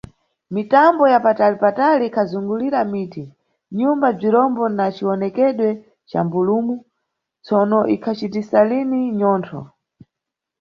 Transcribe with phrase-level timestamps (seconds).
[0.55, 3.23] Mitambo ya patali-patali ikhazungulira miti,
[3.79, 5.69] nyumba bzirombo na ciwonekedwe
[6.09, 6.75] ca bhulumu,
[7.45, 9.61] tsono ikhacitisa lini mnyontho.